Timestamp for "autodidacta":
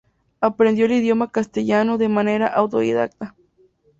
2.47-3.35